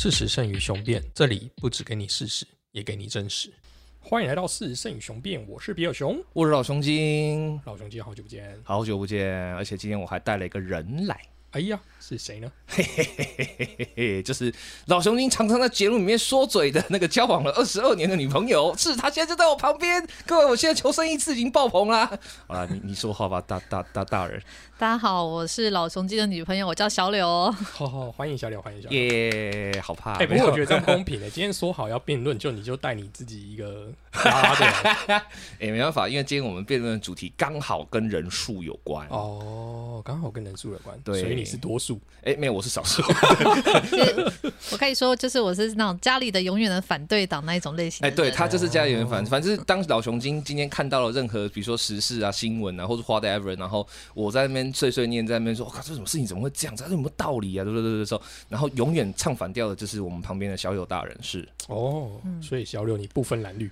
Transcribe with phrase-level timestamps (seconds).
[0.00, 3.52] 事实胜于雄辩，这里不只给你事实，也给你真实。
[3.98, 8.56] 欢迎来到事实胜于雄辩，我是比尔熊，我是老熊精，老熊精，好久不见。
[8.62, 11.20] 好久不见，而且今天我还带了一个人来，
[11.52, 12.52] 哎呀，是谁呢？
[12.66, 14.52] 嘿嘿嘿嘿嘿嘿嘿，就是
[14.86, 20.06] 老熊精常常在节目里面说嘴的那个交往了二十二年的女朋友，是她现在就在我旁边。
[20.26, 22.06] 各位，我现在求生意志已经爆棚啦！
[22.46, 24.40] 好了，你你说话吧，大大大大人。
[24.78, 27.50] 大家好，我是老熊精的女朋友，我叫小柳。
[27.50, 29.00] 好好，欢迎小柳，欢迎小柳。
[29.00, 30.12] 耶，好怕。
[30.16, 31.28] 哎，不过我觉得这样不公平的。
[31.30, 34.66] 今天说好要辩论，就你就带你自己一个拉拉队。
[35.60, 39.08] 哎，没办法，因为今天我们辩论的主题刚好跟人数有关。
[39.08, 42.00] 哦，刚好跟人数有关，对所以你是多数。
[42.22, 43.02] 哎，没有，我是少数。
[44.70, 48.16] 我可以说，就是我是那种家里的永远的反对党那一种类型哎，人。
[48.16, 56.84] 对他就是家里人反，反正是当老熊精今天看到了任何，比如说时事啊、新闻啊，或者 whatever，然后我在那边碎碎念，在那边说，我靠，这什么事情怎么会这样子？
[56.84, 57.64] 这有没有道理啊？
[57.64, 61.48] 对对对对对，然后永远唱反调的就是我们旁边的小友大人是。
[61.68, 63.70] 哦，所以小柳你不分蓝绿，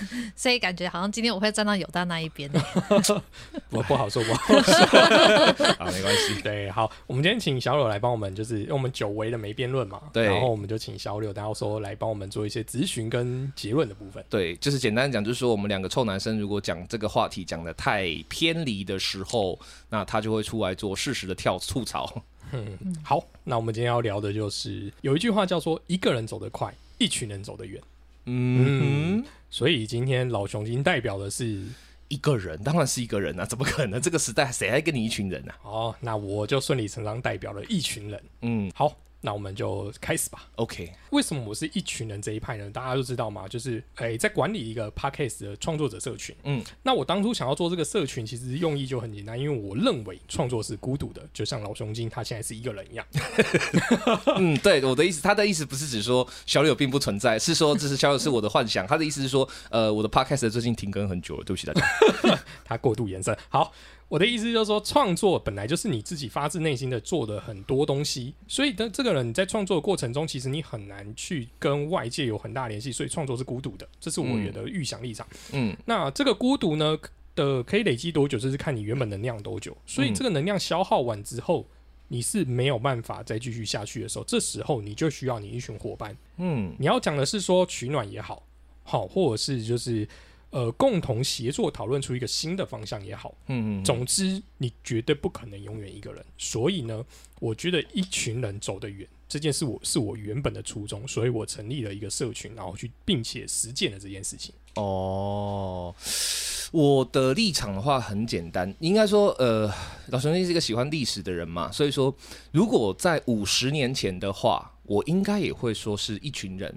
[0.36, 2.50] 所以感觉好像今天我会站到有大那一边。
[3.70, 4.98] 我不好说，不 好说。
[5.78, 6.40] 啊，没关系。
[6.42, 14.24] 对，好，我们今天请小柳来帮我们，就是因为我们久违的没辩论嘛，对然后我们就请小柳，到时候来帮我们做一些咨询跟结论的部分。
[14.28, 22.22] 对，就是简单讲，就是说我们两个臭男生如果讲这个话题讲的太偏离的时候，那他就会出来做适时的跳吐槽。
[22.52, 27.80] 嗯，好，那我们今天要聊的就是有一句话叫做“一个人走得快，一群人走得远
[28.26, 31.62] 嗯，”，所以今天老熊精代表的是，
[32.08, 34.00] 一个人当然是一个人啊，怎么可能？
[34.00, 35.54] 这个时代谁还跟你一群人啊？
[35.62, 38.22] 哦，那我就顺理成章代表了一群人。
[38.40, 40.42] 嗯好，那我们就开始吧。
[40.56, 42.68] ，OK，为什么我是一群人这一派呢？
[42.70, 46.34] 大家都知道嘛，就是诶、在管理一个 podcast 的创作者社群。
[46.42, 53.06] 嗯，那我当初想要做这个社群，其实用意就很简单，因为我认为创作是孤独的，就像老熊精他现在是一个人一样。
[54.36, 58.84] 嗯，对，我的意思，他的意思不是指说小柳并不存在，是说这是小柳是我的幻想。
[58.86, 61.86] 他的意思是说，呃，我的 podcast 最近停更很久了，对不起大家。
[62.64, 63.36] 他过度延伸。
[63.48, 63.72] 好，
[64.12, 75.26] 我的意思就是说，创作本来就是你自己发自内心的做的很多东西，所以的这个人你在创作的过程中，其实你很难去跟外界有很大联系，所以创作是孤独的，这是我嗯的预想立场。
[75.54, 76.98] 嗯那这个孤独呢
[77.34, 79.74] 的可以累积多久，就是看你原本能量多久。
[79.86, 81.66] 所以嗯这个能量消耗完之后，
[82.08, 86.14] 你是没有办法再继续下去的时候，这时候你就需要你一群伙伴。
[86.36, 88.42] 嗯你要讲的是说取暖也好，
[88.84, 90.06] 好，或者是就是
[90.52, 93.34] 呃共同协作讨论出一个新的方向也好。
[93.48, 96.24] 嗯嗯，总之，你绝对不可能永远一个人。
[96.38, 97.04] 所以呢，
[97.40, 104.54] 我觉得一群人走得远这件事，我是我原本的初衷，所以我成立了一个社群，然后去并且实践了这件事情。
[104.74, 105.94] 哦，
[106.70, 109.70] 我的立场的话很简单，应该说，呃，
[110.08, 112.14] 老熊弟是一个喜欢历史的人嘛，所以说，
[112.52, 116.74] 如果在五十年前的话，我应该也会说是一群人。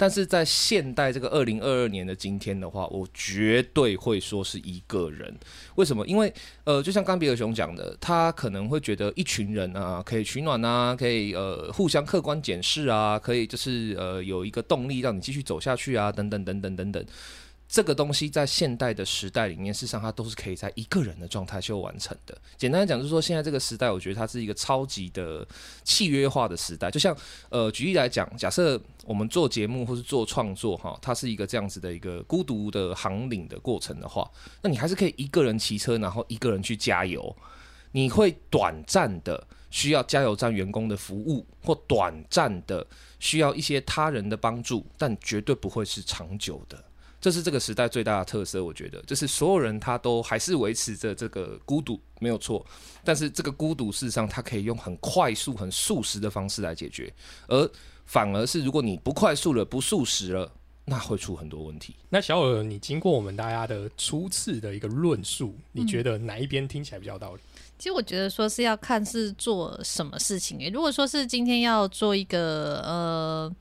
[0.00, 5.36] 但是在现代这个二零二二年的今天的话，我绝对会说是一个人。
[5.74, 6.06] 为什么？
[6.06, 6.32] 因为
[6.62, 17.04] 呃，就像刚比尔熊讲的，他可能会觉得一群人啊，可以取暖啊，可以呃互相客观检视啊，可以就是呃有一个动力让你继续走下去啊，等等等等等等。
[17.68, 22.36] 这个东西在现代的时代里面，事实上它都是可以在一个人的状态就完成的。
[22.56, 25.46] 简单来讲，就是说现在这个时代，我觉得它是一个超级的
[25.84, 26.90] 契约化的时代。
[26.90, 27.14] 就像
[27.50, 34.30] 呃，举例来讲，假设我们做节目或是做创作哈，它是一个这样子的一个孤独的航领的过程的话，
[34.62, 37.36] 那你还是可以一个人骑车，然后一个人去加油。
[37.92, 42.86] 你会短暂的需要加油站员工的服务，或短暂的
[43.18, 46.82] 需要一些他人的帮助，但绝对不会是长久的。
[47.20, 52.64] 这是这个时代最大的特色，我觉得，就是所有人他都还是维持着这个孤独，没有错。
[53.02, 57.12] 但是这个孤独，事实上它可以用很快速、很速食的方式来解决，
[57.48, 57.70] 而
[58.06, 60.50] 反而是如果你不快速了、不速食了，
[60.84, 61.96] 那会出很多问题。
[62.08, 67.40] 那小尔，你经过我们大家的初次的一个论述，你觉得哪一边听起来比较道理？
[67.78, 70.70] 其实我觉得说是要看是做什么事情诶。
[70.70, 73.56] 如果说是今天要做一个呃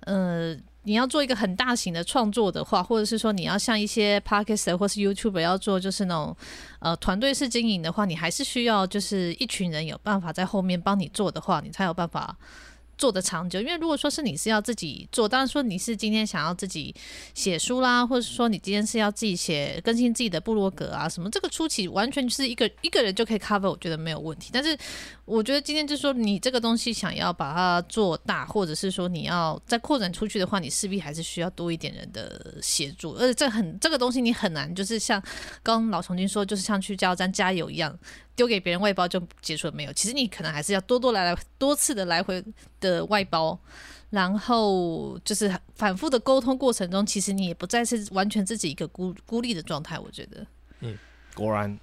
[0.00, 0.56] 呃，
[0.86, 6.34] 你要做一个很大型的创作的话，或者是说你要像一些 p a r k e s t 或是 YouTube 要做就是那种
[6.78, 12.36] 呃团队式经营的话，你还是需要就是一群人有办法在后面帮你做的话，你才有办法。
[12.98, 16.94] 做的长久，因为如果说是你是要自己做，当然说你是今天想要自己
[17.34, 24.48] 写书啦，或者是说你今天是要自己写更新自己的部落格啊什么，这个初期完全是一个一个人就可以 cover，我觉得没有问题。
[24.50, 24.74] 但是
[25.26, 35.20] 我觉得今天就是说你这个东西想要把它做大，或者是说你要再扩展出去的话，你势必还是需要多一点人的协助，而且这很这个东西你很难就是像
[35.62, 37.98] 刚刚老重庆说，就是像去加油站加油一样。
[38.36, 39.92] 丢给别人外包就结束了没有？
[39.94, 42.44] 其实你可能还是要多多来来多次的来回
[42.78, 43.58] 的外包，
[44.10, 49.98] 然后就是反复的沟通过程中，其实你也不再是完全自己一个孤孤立的状态。
[49.98, 50.46] 我觉得，
[50.80, 50.98] 嗯
[51.34, 51.78] 果然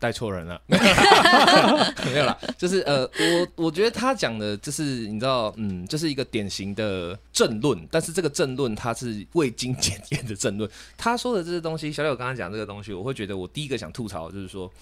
[0.00, 10.68] 带错人了， 没有啦，就是呃，我我觉得他讲的就是你知道，嗯，就是一个典型的政论，但是这个政论它是未经检验的政论。
[10.96, 14.72] 他说的这些东西，小柳刚刚讲这个东西，我会觉得我第一个想吐槽就是说，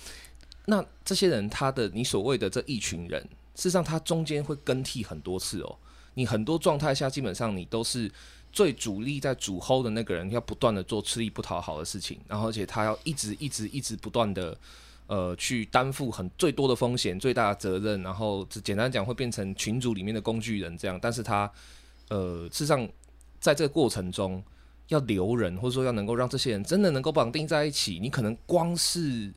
[0.66, 3.20] 那这些人他的你所谓的这一群人，
[3.56, 5.76] 事实上他中间会更替很多次哦，
[6.14, 8.10] 你很多状态下基本上你都是。
[8.50, 14.56] 最主力在主吼的那个人要不断的做吃力不讨好的事情，然后而且他要一直一直一直不断的
[15.08, 20.96] 呃去担负很最多的风险、最大的责任，然后简单讲会变成群组里面的工具人这样。
[21.02, 21.50] 但是他
[22.10, 22.88] 呃事实上
[23.40, 24.40] 在这个过程中
[24.88, 29.32] 要留人，或者说要能够让这些人真的能够绑定在一起，你可能光是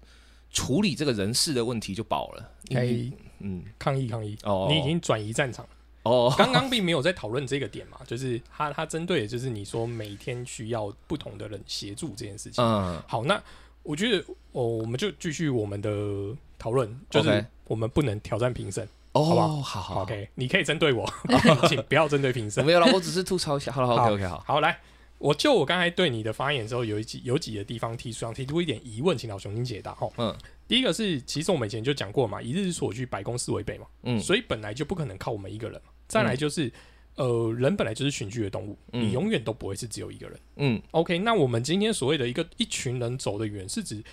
[0.52, 2.52] 处理这个人事的问题就饱了。
[2.70, 5.72] 可以嗯抗议抗议哦，你已经转移战场了。
[6.04, 12.64] 哦，刚 刚并没有在讨论这个点嘛，就是他他针对的就是你说每天需要不同的人协助这件事情。
[12.64, 13.42] 嗯，好，那
[13.84, 19.62] 我觉得哦，我们就继续我们的讨论，就是我们不能挑战评审，哦，好不好？
[19.62, 21.12] 好好，OK，你可以针对我，
[21.68, 22.66] 请不要针对评审。
[22.66, 23.72] 没有了，我只是吐槽一下。
[23.72, 24.80] 好了，OK 好，好来，
[25.18, 30.10] 我就我刚才对你的发言之后，有一几有几个地方提出想提出一点疑问，请老熊精解答哈。
[30.18, 30.36] 嗯。
[30.68, 35.82] 第一个是，其实我们以前就讲过嘛，一日所居，百公司为备嘛，嗯，所以本来就不可能靠我们一个人。
[36.08, 36.72] 再来就是，
[37.16, 40.82] 呃，人本来就是群居的动物，你永远都不会是只有一个人，嗯。
[40.92, 44.04] OK，那我们今天所谓的一个一群人走得远，是指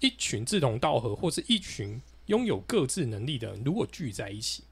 [0.00, 4.64] 一群志同道合，或是一群拥有各自能力的人，如果聚在一起，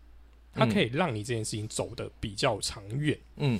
[0.52, 3.58] 它可以让你这件事情走得比较长远，嗯。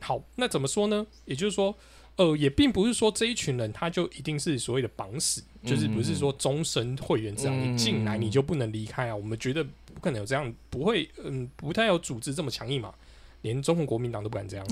[0.00, 1.06] 好，那怎么说呢？
[1.24, 1.74] 也就是说。
[2.16, 9.16] 呃，也并不是说这一群人他就一定是所谓的绑死，就是不是说终身会员这样，你进来你就不能离开啊。
[9.16, 12.94] 我们觉得不可能有这样，不会，嗯，不太有组织这么强硬嘛，
[13.42, 14.66] 连中国国民党都不敢这样，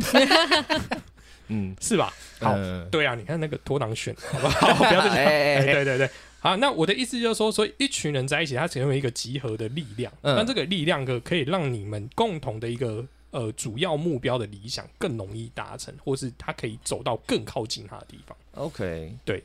[1.49, 2.12] 嗯， 是吧？
[2.40, 2.56] 好，
[2.90, 4.75] 对啊，你看那个脱党选，好不好？
[4.88, 13.06] 不要再讲，对对对，好，那我的意思就是说，所以一群人在一起，它成为一个集合的力量，那这个力量可可以让你们共同的一个。
[13.32, 18.37] 呃，主要目标的理想更容易达成，或是他可以走到更靠近他的地方。
[18.56, 19.40] OK，对，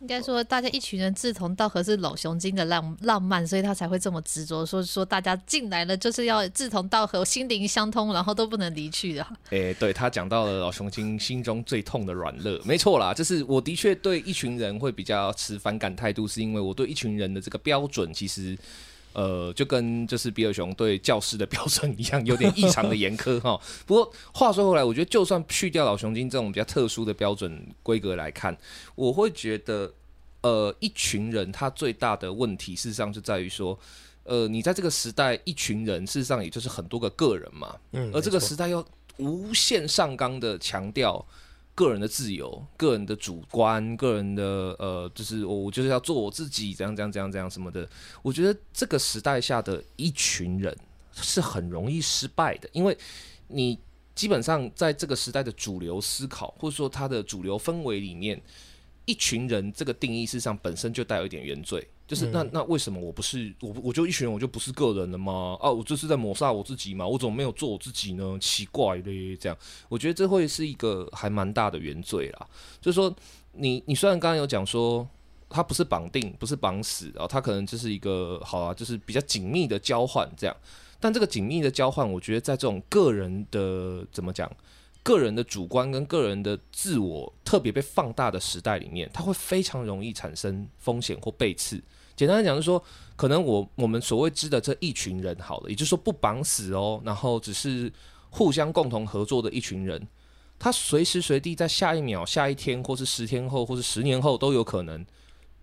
[0.00, 9.26] 应该说大家一群人志同道合是老熊精的浪浪漫，所以他才会这么执着，说说大家进来了就是要志同道合、心灵相通，然后都不能离去的。
[9.50, 18.58] 诶，对他讲到了老熊精心中最痛的软肋，没错啦，就是我的确对一群人会比较持反感态度，是因为我对一群人的这个标准其实。
[19.12, 23.60] 呃，就跟就是比尔熊对教师的标准一样，有点异常的严苛 哈。
[23.86, 28.56] 不过话说回来，我觉得就算去掉老熊精这种比较特殊的标准规格来看，
[28.94, 29.92] 我会觉得，
[30.42, 33.78] 呃，一群人他最大的问题，事实上就在于说，
[34.24, 38.84] 呃，你在这个时代，一群人事实上也就是很多个个人嘛，嗯，而这个时代又
[39.16, 41.26] 无限上纲的强调。
[41.80, 44.44] 个人的自由、个人的主观、个人的
[44.78, 47.88] 呃，就是我就是要做我自己，怎样怎样怎样怎样什么的。
[48.20, 50.76] 我觉得这个时代下的一群人
[51.14, 52.94] 是很容易失败的，因为
[53.48, 53.78] 你
[54.14, 58.38] 基本上在这个时代的主流思考，或者说它的主流氛围里面，
[59.06, 61.88] 一群人这个定义事实上本身就带有一点原罪。
[62.10, 65.56] 就是那那为什么我不是我我就一群人我就不是个人了吗？
[65.60, 67.06] 啊，我这是在抹杀我自己吗？
[67.06, 68.36] 我怎么没有做我自己呢？
[68.40, 69.56] 奇怪嘞，这样
[69.88, 72.44] 我觉得这会是一个还蛮大的原罪啦。
[72.80, 73.14] 就是说，
[73.52, 75.08] 你你虽然刚刚有讲说
[75.48, 80.56] 它不是绑定，不是绑死啊，它可能就是一个好啊，就是比较紧密的交换这样。
[80.98, 84.50] 但这个紧密的交换，我觉得在这种个人的怎么讲，
[85.04, 91.80] 个人的主观跟个人的自我特别被放大的时代里面，它会非常容易产生风险或背刺。
[92.20, 92.84] 简单来讲，就是说，
[93.16, 97.90] 可能我我们所谓知的这一群人，好了，也就是说不绑死哦，然后只是
[98.28, 100.06] 互相共同合作的一群人，
[100.58, 105.02] 他随时随地在下一秒、下一天，或是十天后，或是十年后都有可能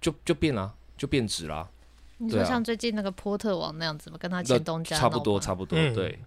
[0.02, 1.70] 就就变了，就变质了。
[2.18, 4.18] 你说像最近那个波特王那样子吗？
[4.20, 5.78] 跟他前东家差不多，差不多。
[5.94, 6.18] 对，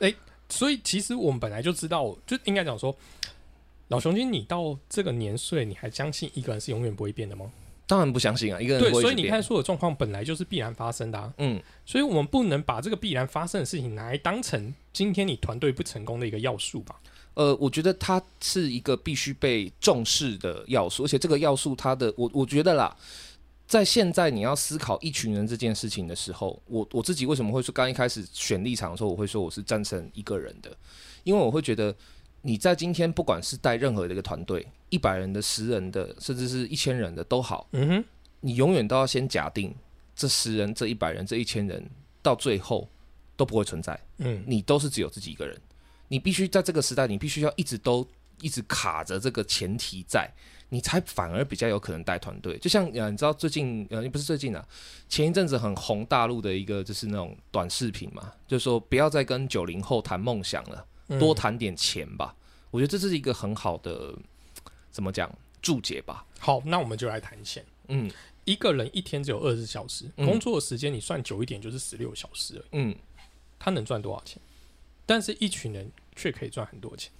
[0.00, 0.12] 哎，
[0.48, 2.92] 所以其实我们本来就知道，就应该讲说，
[3.86, 7.48] 老熊精，你到这个年岁，你还相信一个人是永远不会变的吗？
[7.86, 8.60] 当然不相信啊！
[8.60, 11.16] 一个人对，所以你看，所有状况本来就是必然发生的。
[11.16, 11.32] 啊。
[11.38, 17.00] 嗯，所以我们不能把这个必然发生的事情拿来当成今天你团队不成功的一个要素吧？
[17.34, 22.96] 呃，我觉得它是一个必须被重视的要素，而且这个要素它的，我我觉得啦，
[23.68, 30.76] 在现在你要思考一群人这件事情的时候，我我自己为什么会说刚一开始选立场的时候，我会说我是赞成一个人的，
[31.22, 31.94] 因为我会觉得。
[32.46, 38.04] 你在今天不管是带任何的一个团队，一百人的、十人的，甚至是一千人的都好，嗯哼，
[38.38, 39.74] 你永远都要先假定
[40.14, 41.84] 这十人、这一百人、这一千人，
[42.22, 42.88] 到最后
[43.36, 43.98] 都不会存在。
[44.18, 45.60] 嗯，你都是只有自己一个人，
[46.06, 48.06] 你必须在这个时代，你必须要一直都
[48.40, 50.32] 一直卡着这个前提在，
[50.68, 52.56] 你才反而比较有可能带团队。
[52.58, 54.64] 就像呃，你知道最近呃，不是最近啊，
[55.08, 62.34] 前一阵子很红大陆的一个就是那种短视频嘛，就是说不要再跟九零后谈梦想了，嗯多谈点钱吧。
[62.70, 64.14] 我觉得这是一个很好的
[64.90, 65.30] 怎么讲
[65.62, 66.26] 注解吧。
[66.38, 67.64] 好，那我们就来谈钱。
[67.88, 68.10] 嗯
[68.44, 72.96] 一个人一天只有二十小时，嗯工作的时间你算久一点就是十六小时而已，嗯
[73.58, 74.40] 他能赚多少钱？
[75.04, 77.10] 但是一群人却可以赚很多钱。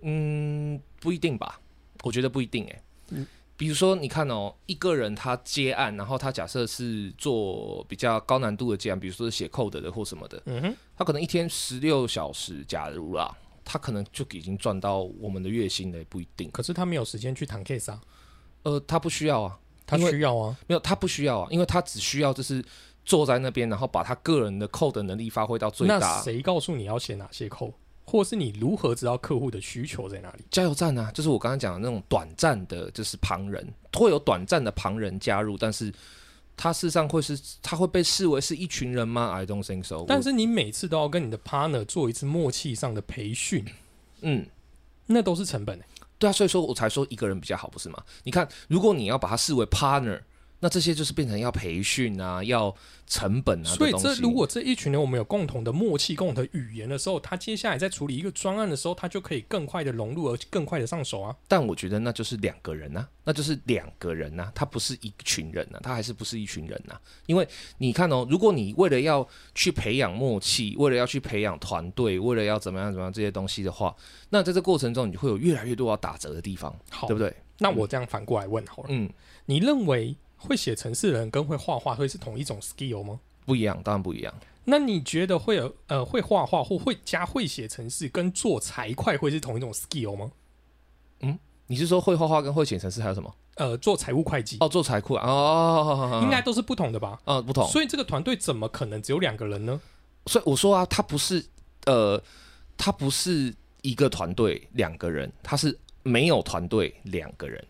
[0.00, 1.60] 嗯，不一定吧？
[2.02, 3.26] 我觉得不一定诶、嗯
[3.58, 16.48] 比如说，你看哦，一个人他接案，然后他假设是做比较高难度的接案，比如说是写 code 的或什么的，嗯哼，他可能一天十六小时，假如啦，他可能就已经赚到我们的月薪了，也不一定。
[16.52, 18.00] 可是他没有时间去谈 case 啊，
[18.62, 20.56] 呃，他不需要啊，他需要啊。
[20.68, 22.64] 没有，他不需要啊，因为他只需要就是
[23.04, 26.22] 坐在那边，然后把他个人的 code 能力发挥到最那大。
[26.22, 27.74] 谁告诉你要写哪些扣，
[28.10, 30.44] 或是你如何知道客户的需求在哪里？
[30.50, 33.62] 加油站啊，就是我刚刚讲的那种短暂的，就是旁人
[33.92, 35.92] 会有短暂的旁人加入，但是
[36.56, 40.06] 他事实上会是他会被视为是一群人吗？I don't think so。
[40.08, 43.62] 但是你每次都要跟你的 partner 做一次默契上的培训，
[44.22, 44.46] 嗯，
[45.04, 45.84] 那都是成本、欸。
[46.18, 48.02] 对啊，所以说我才说一个人比较好，不是吗？
[48.24, 50.18] 你看，如果你要把它视为 partner，
[50.60, 52.74] 那这些就是变成要培训啊，要
[53.06, 53.92] 成本啊所以。
[53.92, 61.34] 这如果这一群人我们有共同的默契、共同的语言的时候，他接下来在处理一个专案的时候，他就可以更快的融入，而更快的上手啊。
[61.46, 67.46] 但我觉得那就是两个人呐、那就是两个人呐、他不是一群人呐、他还是不是一群人呐、因为
[67.78, 73.94] 你看哦，如果你为了要去培养默契，为了要去培养团队，为了要怎么样怎么样这些东西的话，
[74.30, 77.32] 那在这过程中你会有越来越多要打折的地方，好，对不对？
[77.60, 79.08] 那我这样反过来问好了，嗯，
[79.46, 83.20] 你认为会写程式的人跟会画画会是同一种 skill 吗？
[83.44, 84.32] 不一样，当然不一样。
[84.64, 90.30] 那你觉得会有呃会画画或会加会写程式跟做财会会是同一种 skill 吗？
[91.20, 93.34] 嗯你是说会画画跟会写程式还有什么？
[93.56, 97.20] 呃，做财务会计、哦，做财库啊哦，应该都是不同的吧？
[97.24, 97.66] 呃不同。
[97.68, 99.80] 所以这个团队怎么可能只有两个人呢？
[100.26, 101.44] 所以我说啊，他不是
[101.86, 102.22] 呃，
[102.76, 107.62] 他不是一个团队两个人，他是没有团队两个人，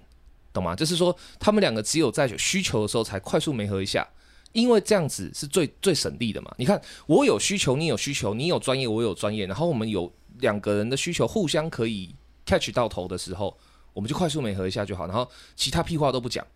[0.53, 0.75] 懂吗？
[0.75, 4.07] 就是说他们两个只有在有需求的时候才快速媒合一下，
[4.53, 6.53] 因为这样子是最最省力的嘛。
[6.59, 12.15] 你看，我有需求，你有需求，你有专业，我有专业，然后我们有两个人的需求互相可以
[12.47, 13.57] catch 到头的时候，
[13.93, 16.47] 我们就快速媒合一下就好，然后其他屁话都不讲。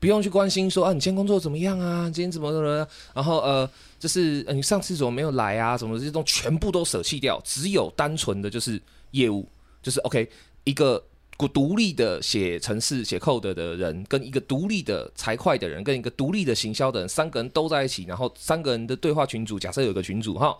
[0.00, 2.04] 不用去关心说啊，你今天工作怎么样啊？
[2.08, 2.86] 今天怎么怎么？
[3.12, 5.76] 然后呃，就是、呃、你上次怎么没有来啊？
[5.76, 9.44] 什么这些东西全部都舍弃掉，只有单纯的就是业务，
[9.82, 10.30] 就是 OK
[10.62, 11.04] 一个
[11.46, 20.58] 独立的写程式、写 code 的人，跟一个独立的财会的人，跟一个独立的行销的人，三个人都在一起，然后三个人的对话群组，假设有个群组哈，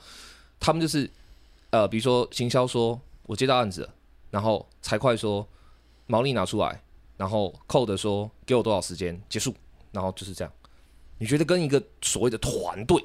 [0.61, 1.11] 他们就是
[1.71, 3.89] 呃，比如说行销说我接到案子，
[4.31, 5.45] 然后财会说
[6.07, 6.81] 毛利拿出来，
[7.17, 9.53] 然后 code 说给我多少时间结束，
[9.91, 10.53] 然后就是这样。
[11.19, 13.05] 你觉得跟一个所谓的团队，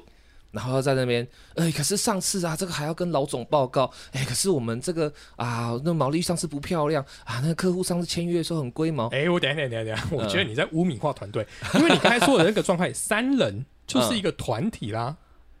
[0.54, 15.16] 然后要在那边，哎、可是上次啊，这个还要跟老总报告，哎、可是我们这个啊，那毛利上次不漂亮啊，那个客户上次签约的时候很龟毛，哎、我等一下等一下等一下，我嗯觉得你在污名化团队，因为你刚才说的那个状态，三人就是一个团体啦。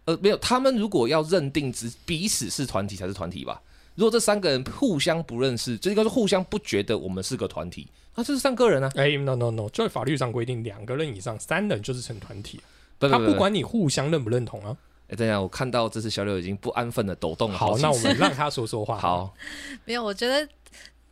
[0.06, 3.60] 呃，没有，他们如果要认定只彼此是团体才是团体吧？
[3.94, 8.90] 如果这三个人互相不认识，就应该是互相不觉得我们是个团体，那、这是三个人啊。
[8.96, 12.60] 哎、n o no no，就法律上规定，两个人以上，三人就是成团体，
[13.10, 14.76] 不他不管你互相认不认同啊。
[15.08, 19.34] 哎，等一下，我看到这次小柳已经不安分的抖动了好，那我们让他说说话。，好，
[19.84, 20.48] 没有，我觉得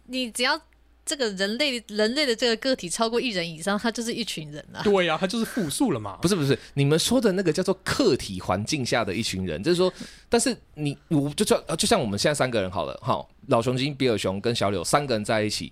[0.07, 0.59] 你只要
[1.05, 4.81] 这个人类人类的这个个体超过一人以上，他就是一群人啊。
[4.83, 6.17] 对呀、他就是复数了嘛。
[6.23, 9.93] 不是不是，你们说的那个叫做客体环境下的一群人，就是说，
[10.31, 15.71] 但是你我就叫呃就像我们现在三个人好了，好，老熊精、比尔熊跟小柳三个人在一起，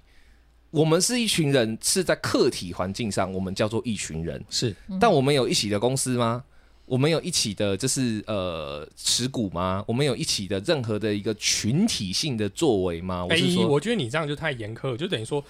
[0.71, 6.45] 我们是一群人，是在客体环境上，我们叫做一群人，是但我们有一起的公司吗？
[6.87, 9.85] 我们有一起的，就是呃持股吗？
[9.87, 13.25] 我们有一起的任何的一个群体性的作为吗？
[13.25, 15.45] 我哎、是说，我觉得你这样就太严苛了，就等于说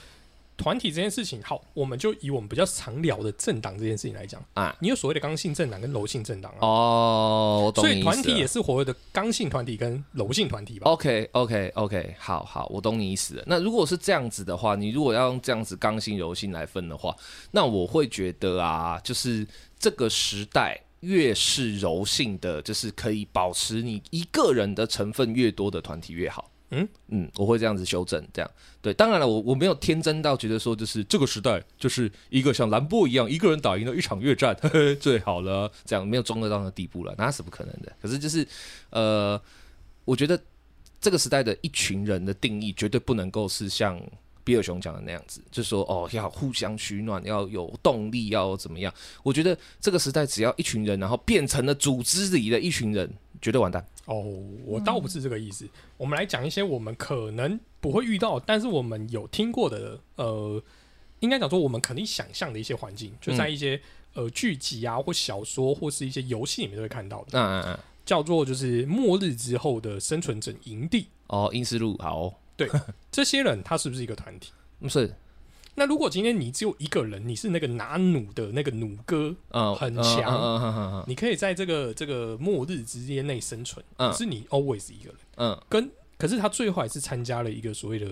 [0.60, 6.58] 团体这件事情，好，我们就以我们比较常聊的政党这件事情来讲啊，你有所谓的刚性政党跟柔性政党啊。
[6.60, 13.44] 哦，我懂所以团体也是所谓的刚性团体跟柔性团体吧？OK OK OK，好好，我懂你意思了。
[13.46, 17.16] 那如果是这样子的话，你如果要用这样子刚性柔性来分的话，
[17.52, 19.46] 那我会觉得啊，就是
[19.78, 26.49] 这个时代越是柔性的，就是可以保持你一个人的成分越多的团体越好。
[26.70, 28.50] 嗯嗯，我会这样子修正，这样
[28.80, 28.94] 对。
[28.94, 37.92] 当然了，我我没有天真到觉得说，就是这个时代就是一个像兰波一样，一个人打赢了一场越战，呵呵，最好了，这样没有中二到那地步了，那是不可能的。
[38.00, 38.46] 可是就是
[38.90, 39.40] 呃，
[40.04, 40.40] 我觉得
[41.00, 44.00] 这个时代的一群人的定义，绝对不能够是像
[44.44, 48.94] 比尔熊讲的那样子，就说哦要互相取暖，要有动力，要怎么样？
[49.24, 53.12] 我觉得这个时代只要一群人，然后变成了组织里的一群人，
[53.42, 53.84] 绝对完蛋。
[54.10, 54.24] 哦，
[54.66, 55.68] 我倒不是这个意思。
[55.96, 60.60] 我们来讲一些我们可能不会遇到，但是我们有听过的，呃，
[61.20, 63.80] 应该讲说我们肯定想象的一些环境，就在一些、
[64.14, 71.06] 呃剧集啊或小说或是一些游戏里面都会看到的，嗯嗯嗯，叫做就是末日之后的生存者营地。
[71.28, 72.34] 哦，英斯路好哦，
[73.12, 74.50] 这些人他是不是一个团体？
[74.80, 75.14] 不是，
[75.74, 81.04] 那如果今天你只有一个人，你是那个拿弩的那个弩哥，嗯，很嗯强嗯嗯嗯嗯。
[81.06, 84.10] 你可以在这个这个末日之间内生存，嗯。
[84.10, 85.18] 可是你 always 一个人。
[85.36, 88.06] 嗯，跟可是他最后还是参加了一个所谓的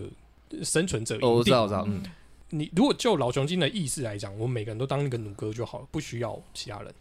[0.50, 2.02] 呃生存者我知道，我知道，嗯，
[2.50, 6.94] 你如果就老熊精的意识来讲，我们每个人都当一个弩哥就好了，不需要其他人。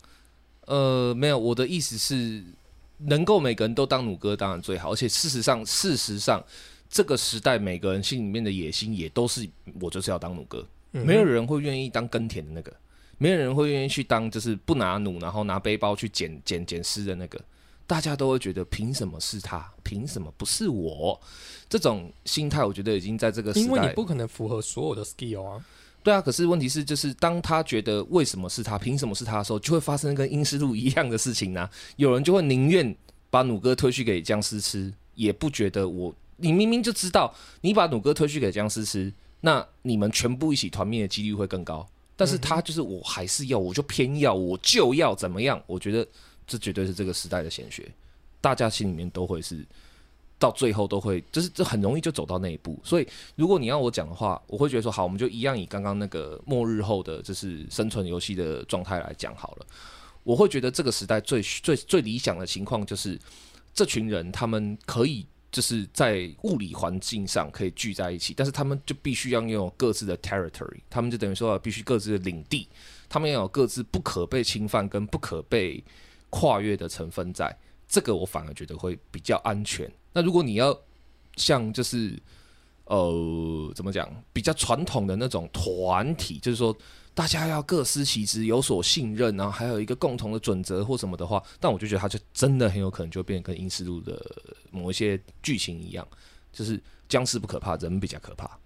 [0.66, 2.44] 呃，没有，我的意思是，
[2.98, 6.44] 能够每个人都当弩哥当然最好，而且事实上，事实上，
[6.90, 9.48] 这个时代每个人心里面的野心也都是
[9.80, 12.74] 我就是要当弩哥，嗯没有人会愿意当耕田的那个，
[13.18, 17.40] 没有人会愿意去当就是不拿弩，然后拿背包去捡捡捡尸的那个。
[17.86, 21.18] 大家都会觉得凭什么是他，凭什么不是我？
[21.70, 25.66] 这种心态，我觉得已经在这个时代，因为你不可能符合所有的 skill 啊。
[26.04, 32.94] 对啊，可是问题是，就是当他觉得为什么是他，凭什么是他的时候，就会发生跟英斯路一样的事情呢、有人就会宁愿
[33.30, 41.88] 把弩哥推去给僵尸吃，也不觉得我，你明明就知道你把弩哥推去给僵尸吃，那你们全部一起团灭的几率会更高。
[42.16, 45.62] 但是他就是我还是要，我就偏要，我就要怎么样？
[45.68, 46.08] 我觉得
[46.48, 47.88] 这绝对是这个时代的显学，
[48.42, 49.66] 大家心里面都会是。
[50.40, 59.66] 到最后都会，就是这很容易就走到那一步，所以如果你要我讲的话，我会觉得说好，我们就一样以刚刚那个末日后的就是生存游戏的状态来讲好了。
[60.24, 63.20] 我会觉得这个时代最最最理想的情况就是，
[63.74, 65.26] 这群人他们可以
[65.58, 72.68] 就是在物理环境上可以聚在一起，但是他们就必须要拥有各自的 territory，他们就等于说必须各自的领地，
[73.10, 75.84] 他们要有各自不可被侵犯跟不可被
[76.30, 77.52] 跨越的成分在。
[77.88, 79.92] 这个我反而觉得会比较安全。
[80.14, 80.80] 那如果你要
[81.38, 82.16] 像就是
[82.86, 86.78] 呃怎么讲，比较传统的那种团体，就是说
[87.18, 94.24] 大家要各司其职，有所信任，然后还有一个共同的准则或什么的话，但我就觉得它就真的很有可能就变得跟《英斯路》的
[94.70, 96.08] 某一些剧情一样，
[96.54, 98.60] 就是僵尸不可怕，人比较可怕。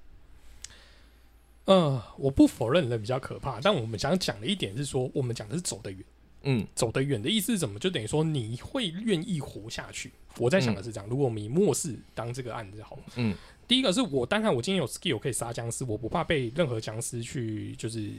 [1.63, 6.03] 呃，我不否认人比较可怕，但我们想讲的一点是说，我们讲的是走得远。
[6.43, 7.79] 嗯走得远的意思是什么？
[7.79, 10.11] 就等于说你会愿意活下去。
[10.37, 13.33] 我在想的是这样，如果我们以末世当这个案子好了，嗯，
[13.65, 18.11] 第一个是我当然我今天有 skill 可以杀僵尸，我不怕被任何僵尸去就是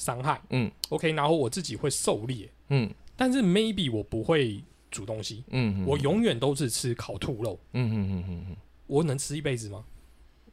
[0.00, 0.40] 伤害。
[0.48, 2.90] 嗯，OK，然后我自己会狩猎，嗯。
[3.16, 8.56] 但是 maybe 我不会煮东西，嗯，我永远都是吃烤兔肉，嗯嗯嗯嗯嗯。
[8.86, 9.84] 我能吃一辈子吗？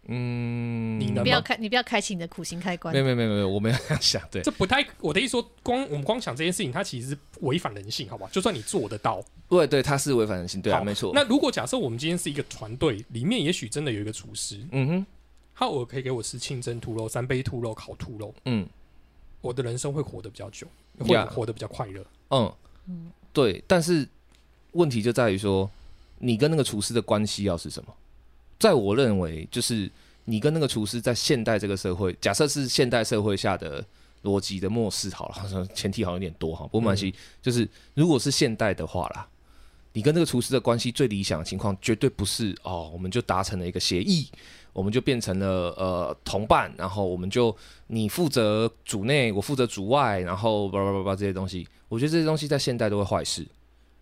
[0.09, 1.23] 嗯，你能？
[1.23, 2.93] 不要开，你不要开启你的苦心开关。
[2.93, 2.99] 没。
[2.99, 8.27] 有没有没有没有，我没有这样想，对，这不太，我的意思说，光我们光想这件事情，它其实违反人性，好吧？
[8.31, 11.11] 就算你做得到，对对，它是违反人性，对啊，没错。
[11.13, 15.05] 那如果假设我们今天是一个团队，里面也许真的有一个厨师，嗯哼，
[15.55, 18.67] 他我可以给我吃清蒸兔肉、三杯兔肉、烤兔肉，嗯
[19.47, 20.67] 我的人生会活得比较久，
[20.99, 22.05] 会活得比较快乐。
[22.29, 24.05] 嗯对，但是
[24.73, 25.69] 问题就在于说，
[26.19, 27.93] 你跟那个厨师的关系要是什么？
[28.59, 29.89] 在我认为，就是
[30.25, 33.83] 你跟那个厨师在现代这个社会，假设是现代社会下的
[34.23, 39.27] 逻辑的末世好了，好像前提好像有点多哈，不过没关系，就是如果是现代的话啦。
[39.97, 44.29] 你跟这个厨师的关系最理想的情况，绝对不是哦，我们就达成了一个协议，
[44.71, 47.55] 我们就变成了呃同伴，然后我们就
[47.87, 53.43] 你负责主内，我负责主外，然后叭叭叭叭这些东西，我觉得这些东西在现代都会坏事。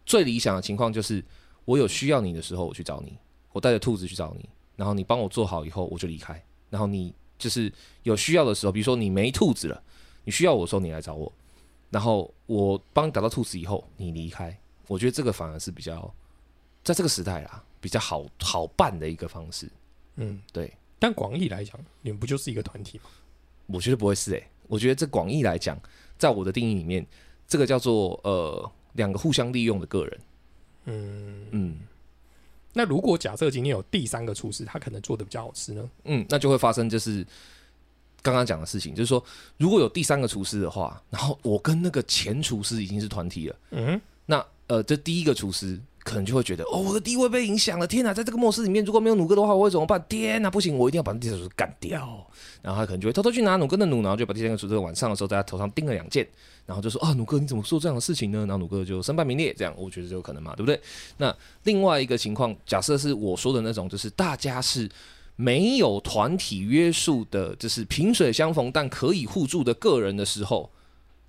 [0.06, 1.24] 最理想的情况就是，
[1.64, 3.18] 我有需要你的时候，我去找你，
[3.54, 6.44] 我带着兔子去找你，然后你帮我做好以后，我就离开。
[6.70, 7.72] 然后你就是
[8.04, 9.82] 有需要的时候，比如说你没兔子了，
[10.26, 11.32] 你需要我的时候，你来找我，
[11.90, 14.60] 然后我帮你打到兔子以后，你离开。
[14.88, 16.14] 我觉得这个反而是比较
[16.84, 19.70] 在这个时代啦，比较好好办的一个方式。
[20.16, 23.06] 嗯，对，但广义来讲，你们不就是一个团体吗？
[23.68, 25.80] 我觉得不会是诶、欸我觉得这广义来讲，
[26.18, 27.06] 在我的定义里面，
[27.48, 30.20] 这个叫做呃两个互相利用的个人。
[30.86, 31.78] 嗯，嗯
[32.74, 35.88] 那如果假设今天有第三个厨师，他可能做的比较好吃呢？
[36.06, 37.24] 嗯，那就会发生就是
[38.24, 39.24] 刚刚讲的事情，就是说
[39.58, 48.14] 如果有第三个厨师的话，然后我跟那个前厨师已经是团体了，嗯，那呃这第一个厨师可能就会觉得哦，我的地位被影响了，天哪！
[48.14, 50.04] 在这个末世里面，如果没有弩哥的话，我会怎么办？
[50.08, 52.28] 天哪，不行，我一定要把第三个厨师干掉。
[52.62, 56.28] 然后他可能就会偷偷去拿弩哥的弩，然后就把第三个厨师晚上的时候在他头上钉了两箭，
[56.68, 58.40] 然后就说啊，弩哥你怎么做这样的事情呢？
[58.46, 60.80] 然后弩哥就身败名裂，这样我觉得就有可能嘛，对不对？
[61.18, 64.88] 那另外一个情况，假设是我说的那种，就是大家是
[65.36, 70.70] 没有团体约束的，就是萍水相逢但可以互助的个人的时候，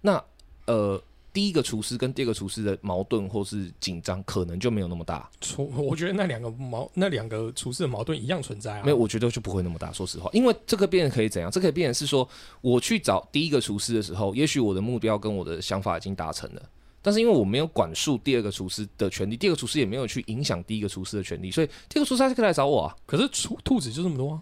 [0.02, 0.22] 那
[0.66, 1.02] 呃。
[1.36, 5.30] 第一个厨师跟第二个厨师的矛盾或是紧张，可能就没有那么大。
[5.38, 8.82] 厨， 我觉得那两个矛，那两个厨师的矛盾一样存在啊。
[8.82, 9.92] 没有，我觉得就不会那么大。
[9.92, 11.50] 说实话，因为这个变可以怎样？
[11.50, 12.26] 这可以变成是说，
[12.62, 16.62] 我去找第一个厨师的时候，也许我的目标跟我的想法已经达成了，
[17.02, 22.96] 但是因为我没有管束第二个厨师的权利，第二个厨师也没有去影响第一个厨师的权利，所以第二个厨师还是可以来找我啊。
[23.04, 24.40] 可是厨兔子就这么多，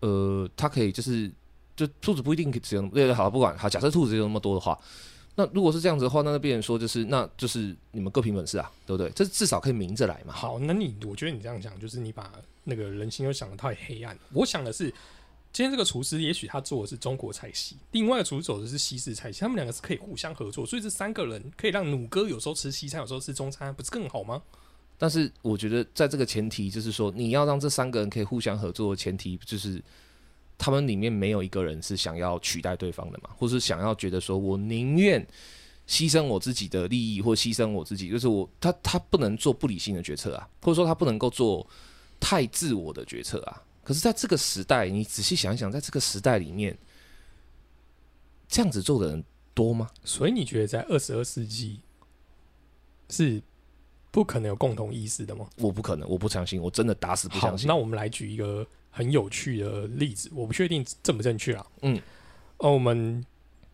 [0.00, 1.30] 呃，他可以就是
[1.76, 4.78] 就兔子不一定只有对对好不管好，假设兔子有那么多的话。
[5.38, 9.10] 那如果是这样子的话，那那别人说就是，那就是你们各凭本事啊，对不对？
[9.10, 10.32] 这至少可以明着来嘛。
[10.32, 12.32] 好，那你我觉得你这样讲，就是你把
[12.64, 14.18] 那个人心又想的太黑暗。
[14.32, 14.84] 我想的是，
[15.52, 24.42] 今天这个厨师也许他做的是中国菜系，另外一个厨师走的是西式菜系，他们两个是可以互相合作，所以这三个人可以让努哥有时候吃西餐，有时候吃中餐，不是更好吗？
[24.96, 29.82] 但是我觉得在这个前提，就是说你要让这三个人可以互相合作的前提，就是。
[30.58, 35.24] 他们里面没有一个人是想要取代对方的嘛，或是想要觉得说我宁愿
[35.86, 41.64] 牺牲我自己的利益，或牺牲我自己，就是我他他不能做不理性的决策啊，或者说他不能够做
[42.18, 43.62] 太自我的决策啊。
[43.84, 46.76] 可是，在这个时代，你仔细想一想，在这个时代里面，
[48.48, 49.22] 这样子做的人
[49.54, 49.88] 多吗？
[50.04, 51.78] 所以你觉得在二十二世纪
[53.10, 53.40] 是
[54.10, 55.46] 不可能有共同意识的吗？
[55.58, 57.68] 我不可能，我不相信，我真的打死不相信。
[57.68, 58.66] 那我们来举一个。
[58.96, 61.66] 很有趣的例子，我不确定正不正确啊。
[61.82, 62.00] 嗯，
[62.56, 63.22] 哦，我们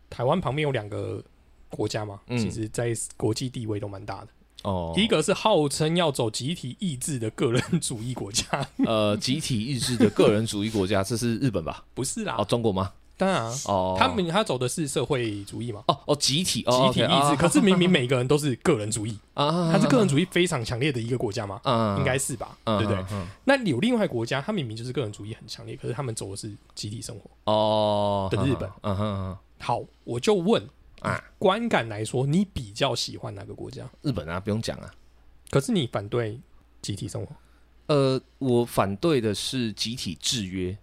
[0.09, 1.23] 台湾旁边有两个
[1.69, 4.27] 国家嘛，其实在国际地位都蛮大的。
[4.63, 11.85] 哦，一个是号称要走集体意志的个人主义国家， 呃，集体意志的个人主义国家，这是日本吧？
[11.93, 12.91] 不是啦，哦，中国吗？
[13.23, 15.83] 当然哦，他明他走的是社会主义嘛？
[15.87, 21.59] 哦哦，集体集体意志，可是明明每个人都是个人主义 啊，他是个人主义非常强烈的一个国家嘛？
[21.63, 22.57] 嗯，应该是吧？
[22.65, 23.05] 对不对？
[23.45, 28.69] 那有另外国家，他明明就是个人主义很强烈，可是他们走的是集体生活哦的日本。
[28.81, 30.61] 嗯哼，好，我就问
[31.01, 33.83] 啊，观感来说，你比较喜欢哪个国家？
[34.01, 34.93] 日本啊，不用讲啊。
[35.49, 36.39] 可是你反对
[36.81, 37.35] 集体生活？
[37.87, 40.77] 呃，我反对的是集体制约。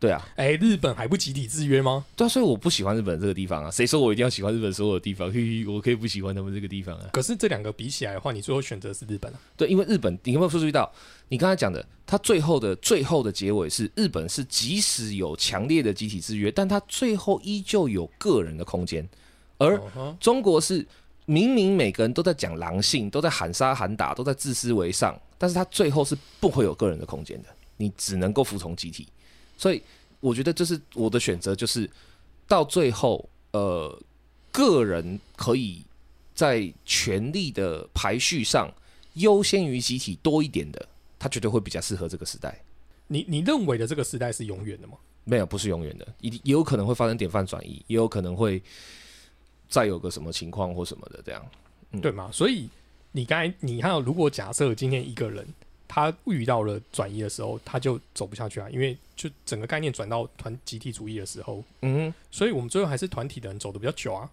[0.00, 2.04] 对啊，哎，日本还不集体制约吗？
[2.14, 3.70] 对啊，所以我不喜欢日本这个地方啊。
[3.70, 5.28] 谁说我一定要喜欢日本所有的地方？
[5.32, 7.10] 嘿嘿，我可以不喜欢他们这个地方啊。
[7.12, 9.40] 可是这两个比起来的话，你最后选择是日本啊？
[9.56, 10.88] 对，因为日本，你有没有注意到，
[11.28, 19.04] 你刚才讲的，它最后的最后的结尾是日本是即使有强烈的集体制约，但它最后依旧有个人的空间，
[19.56, 19.80] 而
[20.20, 20.86] 中国是
[21.24, 29.08] 明明每个人都在讲狼性，都在喊杀喊打，都在自私为上，但是他最后是不会有个人的空间的，你只能够服从集体，
[29.58, 29.82] 所以。
[30.20, 31.88] 我觉得这是我的选择，就是
[32.48, 34.02] 到最后，呃，
[34.50, 35.80] 个人可以
[36.34, 38.68] 在权力的排序上
[39.12, 40.88] 优先于集体多一点的，
[41.20, 42.60] 他绝对会比较适合这个时代。
[43.06, 44.94] 你你认为的这个时代是永远的吗？
[45.22, 48.60] 没有，不是永远的，也也有可能会发生典范转移，也有可能会
[49.68, 51.48] 再有个什么情况或什么的这样，
[52.02, 52.28] 对吗？
[52.32, 52.68] 所以
[53.12, 55.46] 你刚才你看，如果假设今天一个人。
[55.88, 64.30] 他遇到了转移的时候，他就走不下去啊，因为就整个概念转到团集体主义的时候，嗯，所以我们最后还是团体的人走的比较久啊。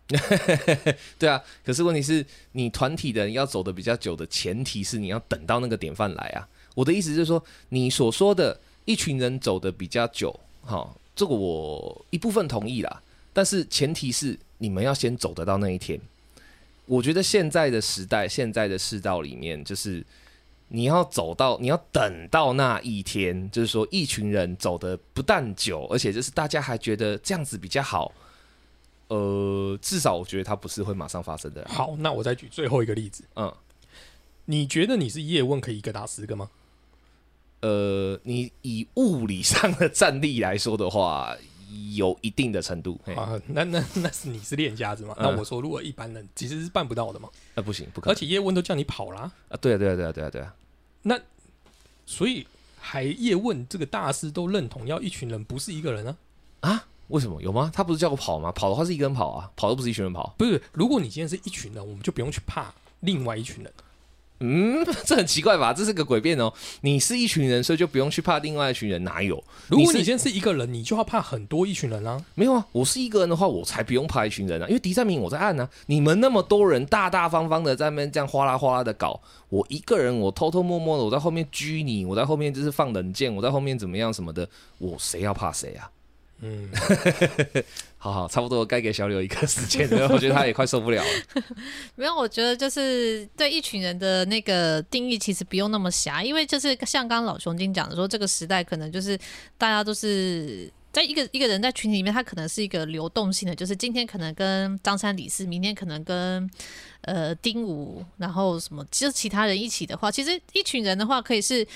[1.18, 6.48] 对啊，可是问题是你团体的人要走的比较久的前提是你要等到那个典范来啊。
[6.76, 15.98] 我的意思就是说，你所说的一群人走的比较久，好，这个我一部分同意啦，但是前提是你们要先走得到那一天。
[16.86, 20.06] 我觉得现在的时代，现在的世道里面，就是。
[20.68, 28.12] 你要走到，你要等到那一天，就是说，一群人走的不但久，而且就是大家还觉得这样子比较好。
[29.08, 31.64] 呃，至少我觉得它不是会马上发生的。
[31.70, 33.24] 好，那我再举最后一个例子。
[33.36, 33.54] 嗯，
[34.46, 36.50] 你觉得你是叶问可以一个打十个吗？
[37.62, 41.36] 呃，你以物理上的战力来说的话，
[41.96, 43.00] 有一定的程度。
[43.16, 45.16] 啊，那那 那是你是练家子嘛？
[45.20, 47.30] 那我说，如果一般人其实是办不到的嘛？
[47.56, 48.12] 那不行，不可。
[48.12, 49.32] 而且叶问都叫你跑啦。
[49.50, 49.58] 啊！
[49.62, 50.56] 对啊，对啊，对啊，对啊，对啊。
[51.04, 51.20] 那
[52.06, 52.46] 所以
[52.80, 56.18] 还叶问这个大师都认同要一群人，不是一个人啊？
[56.62, 56.88] 啊？
[57.10, 57.72] 为什么有吗？
[57.72, 58.52] 他不是叫我跑吗？
[58.52, 60.34] 跑的话是一个人跑啊，跑都不是一群人跑。
[60.38, 63.72] 不是，如果你今天是一群人，我们就不用去怕另外一群人。
[64.40, 65.72] 嗯，这很奇怪吧？
[65.74, 66.52] 这是个诡辩哦。
[66.82, 69.42] 你是一群人，所以就不用去怕另外一群人，哪有？
[69.68, 72.22] 如果你今天是一个人，你就要怕很多一群人啊。
[72.36, 85.90] 没有啊，我是一个人的话，我才不用怕一群人啊，因为敌在明，我在按呢、你们那么多人，大大方方的在那边这样哗啦哗啦的搞，我一个人，我偷偷摸摸的，我在后面拘你，我在后面就是放冷箭，我在后面怎么样什么的，我谁要怕谁啊？
[86.42, 86.70] 嗯，
[88.06, 91.44] 好好，差不多该给小柳一个时间了， 我觉得他也快受不了了。
[91.96, 99.18] 没有，我觉得就是对一群人的那个定义其实不用那么狭，因为就是像刚刚老熊精讲的说，这个时代可能就是
[99.58, 100.72] 大家都是。
[100.92, 106.50] 在一个一个人在群体里面，他可能是一个流动性的，就是今天可能跟张三李四，明天可能跟
[107.02, 111.68] 呃丁武，然后什么，就是其他人一起的话，其实一群人的话，可以是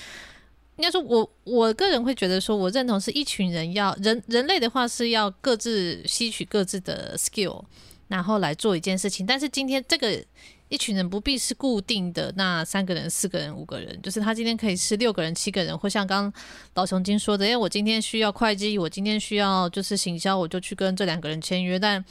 [0.80, 7.62] 应该说我我个人会觉得说，我认同是一群人要人人类的话是要各自吸取各自的 skill，
[8.08, 9.26] 然后来做一件事情。
[9.26, 10.24] 但是今天这个
[10.70, 16.32] 一群人不必是固定的那三个人、四个人、五个人，就是他今天可以是六个人、七个人，或像刚
[16.72, 22.02] 老熊精说的，因为我今天需要会计，我今天需要就是行销，我就去跟这两个人签约，但。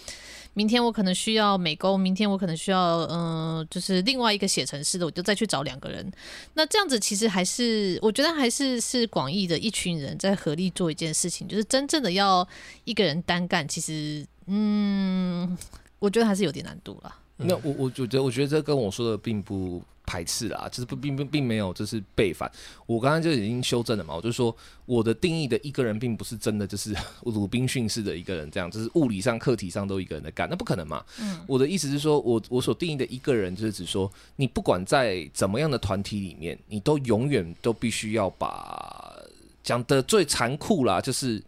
[0.56, 6.12] 明天我可能需要美工，明天我可能需要嗯、就是另外一个写程式的，我就再去找两个人。
[6.56, 12.45] 那这样子其实还是，我觉得还是是广义的一群人在合力做一件事情，就是真正的要
[12.84, 15.56] 一个人单干，其实嗯，
[16.00, 17.15] 我觉得还是有点难度了。
[17.39, 22.52] 那我我觉得，我觉得这跟我说的并不排斥啦，就是不并并并没有就是背反。
[22.86, 24.54] 我刚刚就已经修正了嘛，我就说
[24.86, 31.06] 我的定义的一个人，并不是真的就是 鲁滨逊式的一个人这样，就是物理上、课题上都一个人在干，那不可能嘛。
[31.21, 39.15] 嗯我的意思是说，我我所定义的一个人，就是指说，你不管在怎么样的团体里面，你都永远都必须要把
[39.63, 41.41] 讲的最残酷啦，就是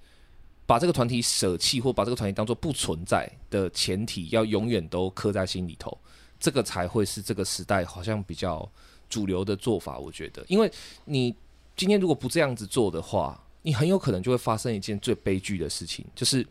[0.71, 5.97] 把这个团体舍弃，或把这个团体当做不存在的前提，要永远都刻在心里头，
[6.39, 8.65] 这个才会是这个时代好像比较
[9.09, 9.99] 主流的做法。
[9.99, 10.71] 我觉得，因为
[11.03, 11.35] 你
[11.75, 16.47] 今天如果不这样子做的话，你很有可能就会发生一件最悲剧的事情，就是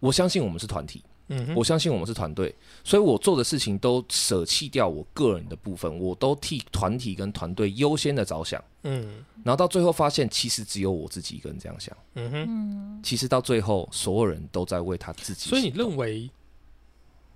[0.00, 1.00] 我相信我们是团体。
[1.28, 2.54] 嗯，我相信我们是团队，
[2.84, 9.24] 所以我做的事情都舍弃掉我个人的部分，我都替团体跟团队优先的着想，嗯。
[9.44, 15.48] 然后到最后发现，其实只有我自己一个人这样想，嗯哼，嗯，其实到最后所有人都在为他自己。
[15.48, 16.30] 所以你认为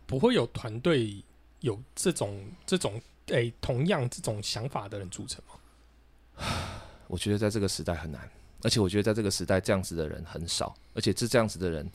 [0.07, 1.17] 不会有团队
[1.61, 6.47] 有这种这种诶、同样这种想法的人组成吗？
[7.09, 8.31] 我觉得在这个时代很难，
[8.63, 11.91] 而且我觉得在这个时代这样子的人很少，而且这这样子的人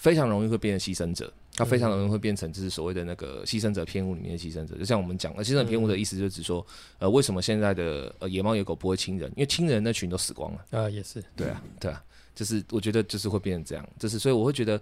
[0.00, 4.74] 非常容易会变成牺牲者，他非常容易会变成就是所谓的那个牺牲者偏误里面的牺牲者。
[4.78, 6.66] 就像我们讲的，牺牲者偏误的意思就是指说，
[6.98, 9.30] 呃，为什么现在的呃野猫野狗不会亲人？
[9.36, 10.64] 因为亲人那群都死光了。
[10.70, 12.02] 啊，也是，对啊，对啊，
[12.34, 14.80] 就是我觉得就是会变成这样，就是所以我会觉得，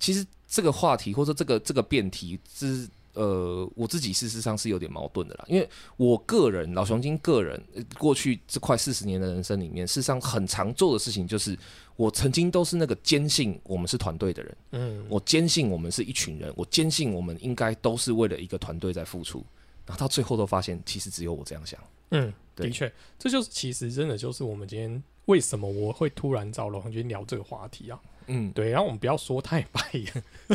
[0.00, 11.56] 其实这个话题或者说这个这个辩题，是呃我自己事实上是有点矛盾的啦，因为我个人老熊精个人呃过去这快四十年的人生里面，事实上很常做的事情就是，
[11.96, 19.44] 我曾经都是那个坚信我们是团队的人，嗯，我坚信我们是一群人，我坚信我们应该都是为了一个团队在付出，
[19.86, 21.78] 然后到最后都发现，其实只有我这样想。
[22.10, 27.98] 嗯，的确，这就是其实真的就是我们今天为什么我会突然找龙红军聊这个话题啊？
[28.26, 30.22] 嗯，对，然后我们不要说太白了，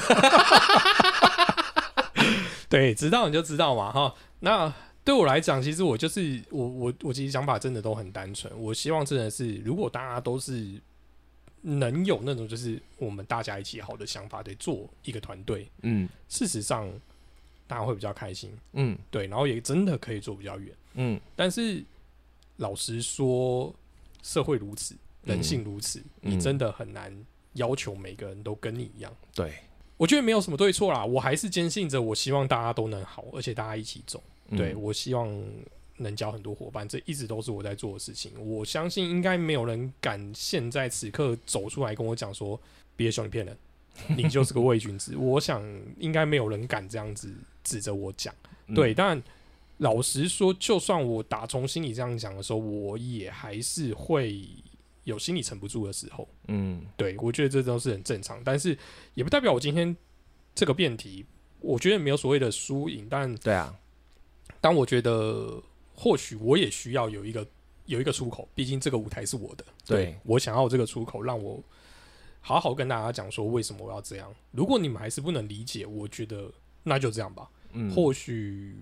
[2.67, 4.13] 对，知道你就知道嘛，哈。
[4.39, 4.73] 那
[5.03, 10.79] 对我来讲，其实我就是我我我其实想法真的都很单纯，我希望真的是如果大家都是
[11.61, 16.07] 能有那种就是我们大家一起好的想法，得做一个团队，嗯。
[16.27, 16.89] 事实上
[17.67, 18.97] 大家会比较开心，嗯。
[19.11, 20.73] 对，然后也真的可以做比较远。
[20.93, 21.19] 嗯。
[21.35, 21.83] 但是
[22.57, 23.73] 老实说，
[24.23, 26.31] 社会如此，人性如此，嗯。
[26.31, 27.13] 你真的很难
[27.53, 29.13] 要求每个人都跟你一样。
[29.33, 29.53] 对，
[29.97, 34.23] 我觉得没有什么对错啦，我还是坚信着，我希望大家都能好，而且大家一起走。
[34.49, 34.57] 嗯。
[34.57, 35.27] 对我希望
[35.99, 38.31] 能交很多伙伴，这一直都是我在做的事情。
[38.39, 42.59] 我相信应该没有人敢现在此刻走出来跟我讲说，
[42.95, 43.57] 毕业兄你骗人，
[44.17, 45.15] 你就是个伪君子。
[45.15, 45.63] 我想
[45.97, 47.33] 应该没有人敢这样子
[47.63, 48.33] 指着我讲。
[48.67, 49.21] 嗯对，但
[49.77, 54.45] 老实说，就算我打从心里这样讲的时候，我也还是会
[55.05, 56.27] 有心里沉不住的时候。
[56.47, 58.77] 嗯对我觉得这都是很正常，但是
[59.13, 59.95] 也不代表我今天
[60.53, 61.25] 这个辩题，
[61.61, 63.07] 我觉得没有所谓的输赢。
[63.09, 63.73] 但对啊，
[64.59, 65.61] 当我觉得
[66.01, 67.45] 或许我也需要有一个
[67.87, 71.61] 有一个出口，毕竟这个舞台是我的，对我想要这个出口，让我
[72.39, 74.33] 好好跟大家讲说为什么我要这样。
[74.51, 76.49] 如果你们还是不能理解，我觉得
[76.83, 77.49] 那就这样吧。
[77.73, 78.73] 嗯，或许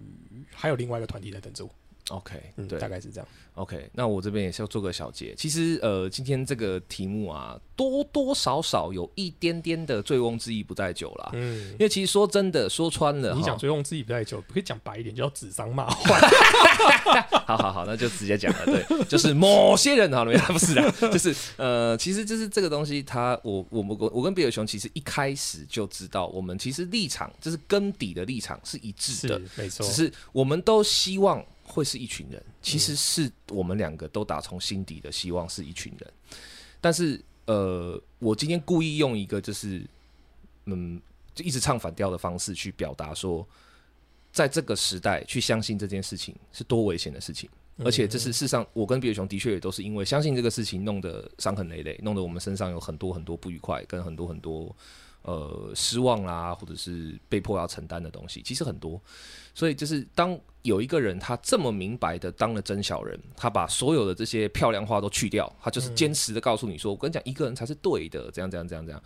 [0.53, 1.71] 还有另外一个团体在等着我。
[2.09, 3.27] OK，嗯，对大概是这样。
[3.55, 5.33] OK，那我这边也是要做个小结。
[5.35, 11.31] 其实呃，今天这个题目啊，多多少少有一点点的醉翁之意不在酒啦。
[11.33, 16.19] 嗯因，为其实说真的，说穿了，你讲醉翁之意不在酒，可以讲白一点，叫指桑骂槐。
[17.47, 18.65] 好好好，那就直接讲了。
[18.65, 36.13] 对， 就是某些人好了，没有不是的， 就是呃，其实就是这个东西它，我我们我我跟比尔熊其实一开始就知道，我们其实立场就是根底的立场是一致的，是没错只，是我们都希望会是一群人，其实是我们两个都打从心底的希望是一群人，
[36.79, 39.85] 但是呃，我今天故意用一个就是
[40.65, 40.99] 嗯，
[41.35, 43.45] 就一直唱反调的方式去表达说，
[44.31, 47.49] 在这个时代去相信这件事情是多危险的事情。
[47.83, 54.75] 而且这是事实上，我跟比尔熊的确也都是因为相信这个事情，弄得伤痕累累，弄得我们身上有很多很多不愉快，跟很多很多
[55.27, 58.99] 呃失望啦，或者是被迫要承担的东西，其实很多。
[59.53, 69.03] 所以就是当有一个人他这么明白的当了真小人，他把所有的这些漂亮话都去掉，他就是坚持的告诉你说：“我跟你讲，一个人才是对的。”这样这样这样这样。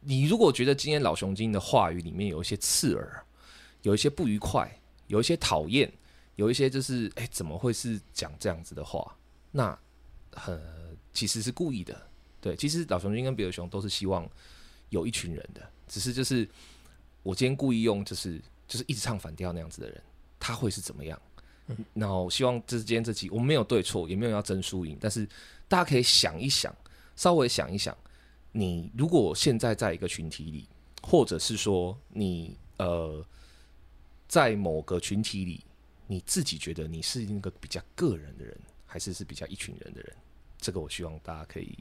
[0.00, 3.22] 你如果觉得今天老熊精的话语里面有一些刺耳，
[3.82, 5.92] 有一些不愉快，有一些讨厌，
[6.36, 9.14] 有一些就是哎、怎么会是讲这样子的话？
[9.50, 9.78] 那
[10.32, 10.58] 很
[11.12, 12.00] 其实是故意的。
[12.40, 14.26] 对，其实老熊精跟比尔熊都是希望
[14.90, 16.48] 有一群人的，只是就是
[17.22, 20.00] 我今天故意用就是就是一直唱反调那样子的人，
[20.38, 21.20] 他会是怎么样？
[21.94, 25.24] 然后希望这是今天这集我们没有对错，也没有要争输赢，但是
[25.68, 26.74] 大家可以想一想，
[27.14, 27.96] 稍微想一想，
[28.50, 30.68] 你如果现在在一个群体里，
[31.00, 33.24] 或者是说你呃
[34.26, 35.64] 在某个群体里，
[36.08, 40.16] 你自己觉得你是那个比较个人的人，还是是比较一群人的人？
[40.58, 41.78] 这个我希望大家可以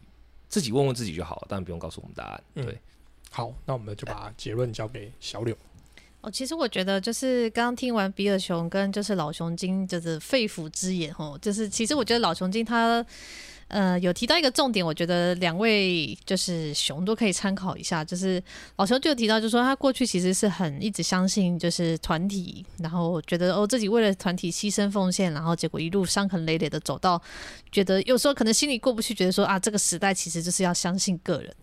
[0.48, 2.44] 自己问问自己就好了，当然不用告诉我们答案。
[2.54, 2.80] 对，
[3.30, 5.56] 好，那我们就把结论交给小柳。
[6.22, 13.06] 哦，其实我觉得就是刚刚听完比尔熊跟就是老熊精就是肺腑之言哦，就是其实我觉得老熊精他
[13.70, 18.04] 呃有提到一个重点，我觉得两位就是熊都可以参考一下。
[18.04, 18.44] 就是
[18.76, 27.22] 老熊就有提到，就是说他过去其实是很一直相信就是团体，然后觉得哦自己为了团体牺牲奉献，然后结果一路伤痕累累的走到，
[27.72, 31.56] 觉得有时候可能心里过不去，觉得说啊这个时代其实就是要相信个人。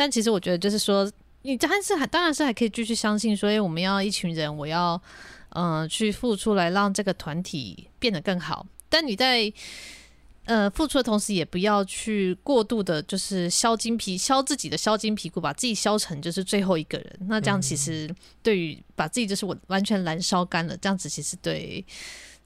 [0.00, 1.10] 但其实我觉得就是说。
[1.42, 5.00] 你但是还当然是还可以继续相信说，哎，我们要一群人，我要
[5.54, 8.66] 嗯、呃去付出来让这个团体变得更好。
[8.90, 9.50] 但你在
[10.44, 17.20] 呃付出的同时，也不要去过度的，就是削筋皮削自己的削筋皮骨，把自己削成就是最后一个人。
[17.26, 21.82] 那这样其实对于把自己就是我完全燃烧干了，这样子其实对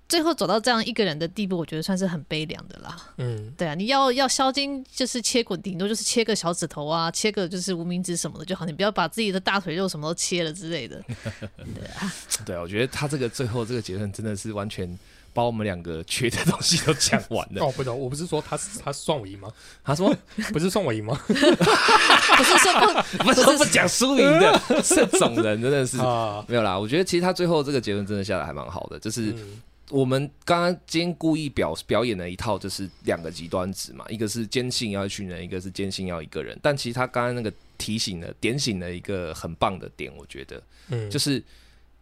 [0.08, 2.96] 最后走到这样一个人的地步，我觉得算是很悲凉的啦。
[3.16, 11.02] 嗯，对啊，你要要削筋，就是切滚，顶多就是切个小指头啊，切个就是无名指什么的就好，你不要把自己的大腿肉什么都切了之类的。
[11.74, 12.12] 对啊，
[12.44, 14.98] 对啊我觉得他这个最后这个结论真的是完全
[15.32, 17.64] 把我们两个缺的东西都讲完了。
[17.66, 19.48] 哦，不懂，我不是说他他算我赢吗？
[19.82, 20.14] 他说
[20.52, 21.18] 不是算我赢吗？
[21.26, 22.72] 不是说
[23.18, 26.78] 不不是说不讲输赢的，这种人真的是啊，没有啦。
[26.78, 36.58] 我觉得其实他最后这个结论真的下的还蛮好的，就是嗯我们刚刚今天故意表表演了一套，就是两个极端值嘛，一个是坚信要一群人，一个是坚信要一个人。
[36.62, 41.42] 但其实他刚刚那个提醒了、点醒了一个很棒的点，我觉得嗯，就是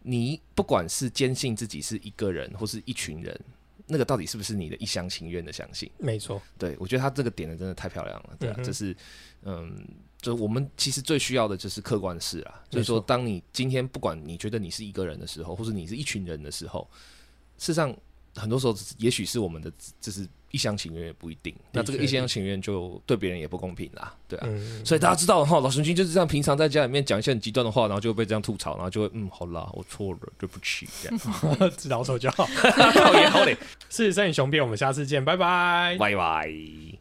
[0.01, 3.37] 你不管是坚信自己是一个人或是一群人，
[3.85, 5.89] 那个到底是不是你的一厢情愿的相信？
[5.97, 8.95] 没错，对我觉得他这个点的真的太漂亮了，对啊，嗯哼这是
[9.43, 9.85] 嗯，
[10.21, 16.89] 就是我们其实最需要的就是客观事啊，就是说，当你今天不管你觉得你是一个人的时候，或者你是一群人的时候，
[17.63, 17.95] 事实上
[18.35, 19.71] 很多时候也许是我们的
[20.01, 24.47] 就是一厢情愿也不一定，那这个一厢情愿就对别人也不公平啦，对啊。
[24.49, 31.71] 嗯，所以大家知道哈，老神君就是这样，平常在家里面讲一些很极端的话，然后就会被这样吐槽，然后就会嗯，好啦，我错了，对不起，这样。
[31.77, 32.45] 知道错就好。
[32.51, 33.57] 好嘞， 好嘞，
[33.89, 35.95] 是摄影雄辩，我们下次见，拜拜。
[35.97, 36.99] 拜拜。